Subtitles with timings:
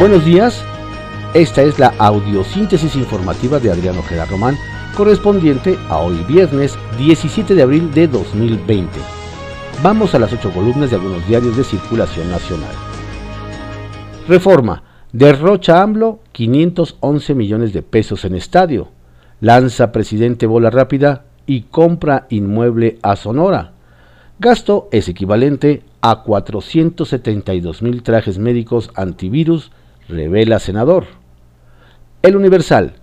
[0.00, 0.64] Buenos días,
[1.34, 4.58] esta es la audiosíntesis informativa de Adriano Ojeda Román,
[4.96, 8.90] correspondiente a hoy viernes 17 de abril de 2020.
[9.84, 12.74] Vamos a las ocho columnas de algunos diarios de circulación nacional.
[14.26, 14.82] Reforma.
[15.12, 18.88] Derrocha AMLO 511 millones de pesos en estadio.
[19.40, 23.74] Lanza presidente bola rápida y compra inmueble a Sonora.
[24.40, 29.70] Gasto es equivalente a 472 mil trajes médicos antivirus,
[30.08, 31.06] revela senador.
[32.22, 32.94] El Universal.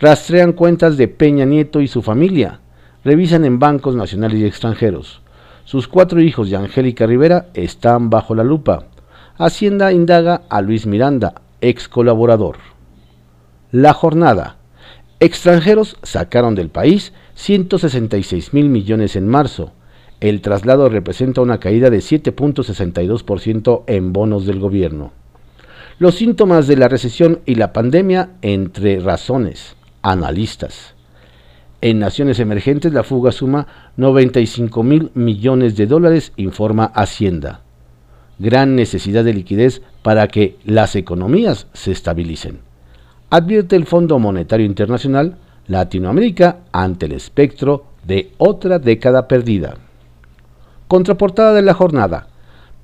[0.00, 2.60] Rastrean cuentas de Peña Nieto y su familia.
[3.04, 5.22] Revisan en bancos nacionales y extranjeros.
[5.64, 8.84] Sus cuatro hijos de Angélica Rivera están bajo la lupa.
[9.36, 12.56] Hacienda indaga a Luis Miranda, ex colaborador.
[13.70, 14.56] La jornada.
[15.20, 19.72] Extranjeros sacaron del país 166 mil millones en marzo.
[20.20, 25.12] El traslado representa una caída de 7.62% en bonos del gobierno.
[26.00, 30.94] Los síntomas de la recesión y la pandemia entre razones, analistas.
[31.80, 37.62] En naciones emergentes la fuga suma 95 mil millones de dólares, informa Hacienda.
[38.38, 42.60] Gran necesidad de liquidez para que las economías se estabilicen.
[43.30, 49.78] Advierte el Fondo Monetario Internacional Latinoamérica ante el espectro de otra década perdida.
[50.86, 52.28] Contraportada de la jornada.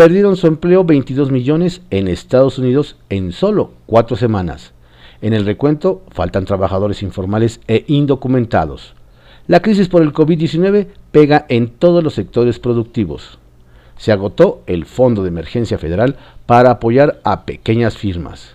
[0.00, 4.72] Perdieron su empleo 22 millones en Estados Unidos en solo cuatro semanas.
[5.20, 8.94] En el recuento faltan trabajadores informales e indocumentados.
[9.46, 13.38] La crisis por el COVID-19 pega en todos los sectores productivos.
[13.98, 18.54] Se agotó el Fondo de Emergencia Federal para apoyar a pequeñas firmas.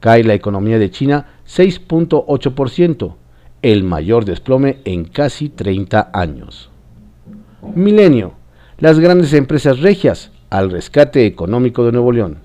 [0.00, 3.14] Cae la economía de China 6.8%,
[3.62, 6.68] el mayor desplome en casi 30 años.
[7.76, 8.32] Milenio.
[8.78, 12.38] Las grandes empresas regias al rescate económico de Nuevo León.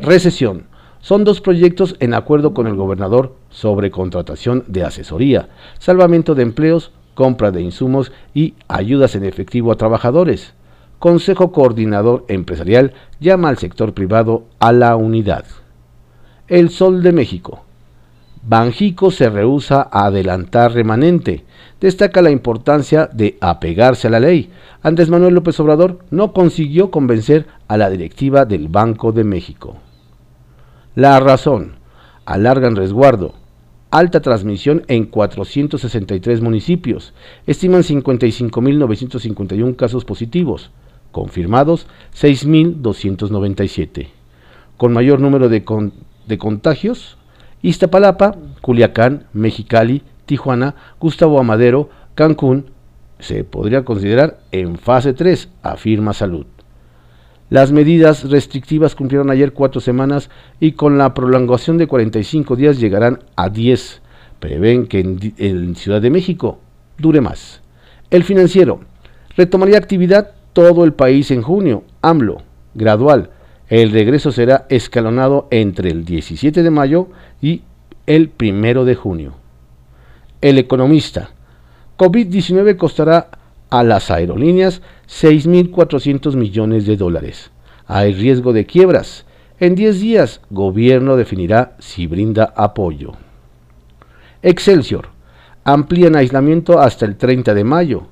[0.00, 0.66] Recesión.
[1.00, 5.48] Son dos proyectos en acuerdo con el gobernador sobre contratación de asesoría,
[5.78, 10.54] salvamento de empleos, compra de insumos y ayudas en efectivo a trabajadores.
[10.98, 15.44] Consejo Coordinador Empresarial llama al sector privado a la unidad.
[16.48, 17.64] El Sol de México.
[18.48, 21.44] Banjico se rehúsa a adelantar remanente.
[21.82, 24.50] Destaca la importancia de apegarse a la ley.
[24.80, 29.76] Andrés Manuel López Obrador no consiguió convencer a la directiva del Banco de México.
[30.94, 31.72] La razón.
[32.24, 33.34] Alargan resguardo.
[33.90, 37.12] Alta transmisión en 463 municipios.
[37.46, 40.70] Estiman 55.951 casos positivos.
[41.12, 41.86] Confirmados
[42.18, 44.08] 6.297.
[44.78, 45.62] Con mayor número de,
[46.26, 47.17] de contagios,
[47.62, 52.70] Iztapalapa, Culiacán, Mexicali, Tijuana, Gustavo Amadero, Cancún,
[53.18, 56.46] se podría considerar en fase 3, afirma Salud.
[57.50, 60.28] Las medidas restrictivas cumplieron ayer cuatro semanas
[60.60, 64.02] y con la prolongación de 45 días llegarán a 10.
[64.38, 66.60] Prevén que en, en Ciudad de México
[66.98, 67.62] dure más.
[68.10, 68.80] El financiero
[69.36, 71.84] retomaría actividad todo el país en junio.
[72.02, 72.42] AMLO,
[72.74, 73.30] gradual,
[73.68, 77.08] el regreso será escalonado entre el 17 de mayo
[77.42, 77.62] y
[78.06, 79.34] el 1 de junio.
[80.40, 81.30] El economista.
[81.98, 83.28] COVID-19 costará
[83.70, 87.50] a las aerolíneas 6.400 millones de dólares.
[87.86, 89.26] Hay riesgo de quiebras.
[89.60, 93.12] En 10 días, gobierno definirá si brinda apoyo.
[94.42, 95.08] Excelsior.
[95.64, 98.06] Amplían aislamiento hasta el 30 de mayo.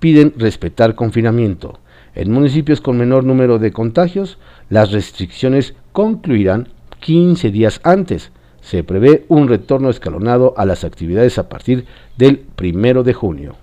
[0.00, 1.78] Piden respetar confinamiento.
[2.14, 4.38] En municipios con menor número de contagios,
[4.70, 6.68] las restricciones concluirán
[7.00, 8.32] 15 días antes.
[8.60, 11.86] Se prevé un retorno escalonado a las actividades a partir
[12.16, 13.56] del 1 de junio.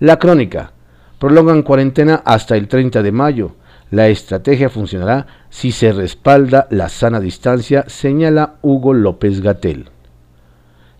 [0.00, 0.72] La crónica.
[1.18, 3.56] Prolongan cuarentena hasta el 30 de mayo.
[3.90, 9.90] La estrategia funcionará si se respalda la sana distancia, señala Hugo López Gatel.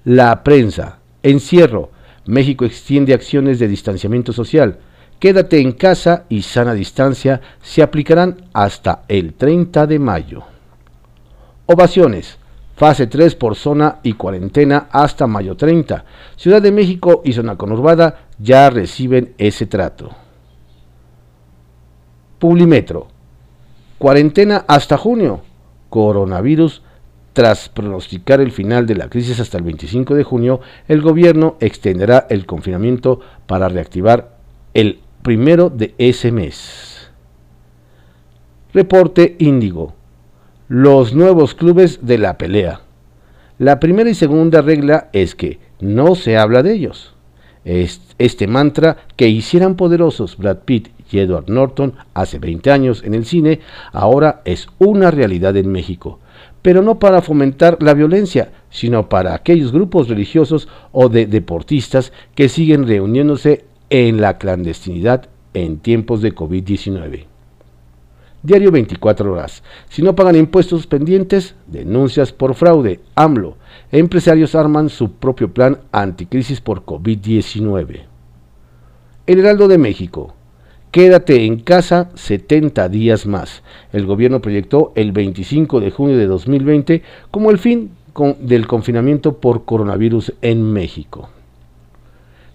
[0.05, 0.99] La prensa.
[1.23, 1.91] Encierro.
[2.27, 4.79] México extiende acciones de distanciamiento social.
[5.19, 10.45] Quédate en casa y sana distancia se aplicarán hasta el 30 de mayo.
[11.67, 12.39] Ovaciones.
[12.77, 16.05] Fase 3 por zona y cuarentena hasta mayo 30.
[16.37, 20.11] Ciudad de México y zona conurbada ya reciben ese trato.
[22.39, 23.09] Publimetro.
[23.99, 25.43] Cuarentena hasta junio.
[25.91, 26.83] Coronavirus.
[27.33, 32.29] Tras pronosticar el final de la crisis hasta el 25 de junio, el gobierno extenderá
[32.31, 34.37] el confinamiento para reactivar
[34.75, 37.11] el primero de ese mes.
[38.73, 39.95] Reporte Índigo.
[40.69, 42.83] Los nuevos clubes de la pelea.
[43.59, 47.15] La primera y segunda regla es que no se habla de ellos.
[47.65, 53.25] Este mantra que hicieran poderosos Brad Pitt y Edward Norton hace 20 años en el
[53.25, 53.61] cine,
[53.93, 56.21] ahora es una realidad en México.
[56.63, 62.49] pero no para fomentar la violencia, sino para aquellos grupos religiosos o de deportistas que
[62.49, 67.27] siguen reuniéndose en la clandestinidad en tiempos de COVID-19.
[68.43, 69.65] Diario 24 horas.
[69.89, 73.01] Si no pagan impuestos pendientes, denuncias por fraude.
[73.17, 73.57] AMLO.
[73.91, 78.03] Empresarios arman su propio plan anticrisis por COVID-19.
[79.27, 80.35] El Heraldo de México.
[80.93, 83.63] Quédate en casa 70 días más.
[83.93, 87.91] El gobierno proyectó el 25 de junio de 2020 como el fin
[88.41, 91.29] del confinamiento por coronavirus en México.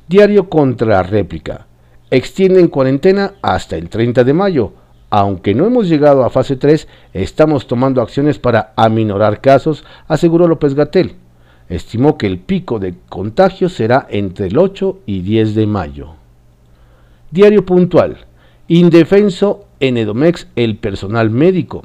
[0.08, 1.66] Diario contra réplica.
[2.12, 4.74] Extienden cuarentena hasta el 30 de mayo.
[5.10, 10.74] Aunque no hemos llegado a fase 3, estamos tomando acciones para aminorar casos, aseguró López
[10.74, 11.16] Gatel.
[11.70, 16.16] Estimó que el pico de contagios será entre el 8 y 10 de mayo.
[17.32, 18.18] Diario puntual.
[18.68, 21.84] Indefenso en Edomex el personal médico.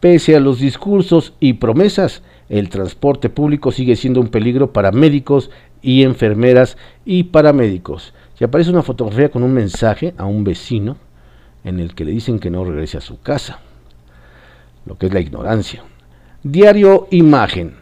[0.00, 5.50] Pese a los discursos y promesas, el transporte público sigue siendo un peligro para médicos
[5.82, 8.14] y enfermeras y paramédicos.
[8.38, 10.96] Y aparece una fotografía con un mensaje a un vecino
[11.64, 13.60] en el que le dicen que no regrese a su casa,
[14.84, 15.82] lo que es la ignorancia.
[16.42, 17.74] Diario Imagen.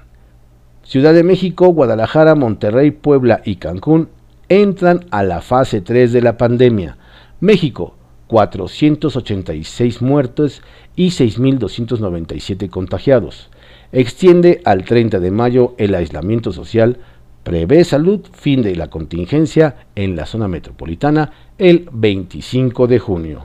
[0.84, 4.08] Ciudad de México, Guadalajara, Monterrey, Puebla y Cancún
[4.48, 6.96] entran a la fase 3 de la pandemia.
[7.40, 7.94] México,
[8.28, 10.62] 486 muertos
[10.96, 13.50] y 6.297 contagiados.
[13.92, 16.98] Extiende al 30 de mayo el aislamiento social.
[17.44, 23.42] Prevé salud fin de la contingencia en la zona metropolitana el 25 de junio.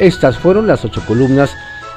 [0.00, 1.54] Estas fueron las ocho columnas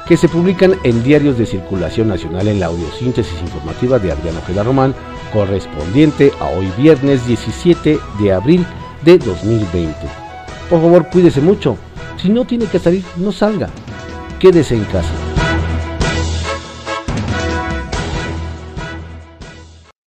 [0.07, 4.62] que se publican en diarios de circulación nacional en la audiosíntesis informativa de Adriano Ojeda
[4.62, 4.94] Román,
[5.31, 8.63] correspondiente a hoy viernes 17 de abril
[9.04, 9.95] de 2020.
[10.69, 11.77] Por favor, cuídese mucho.
[12.18, 13.69] Si no tiene que salir, no salga.
[14.44, 15.32] Quédese en casa.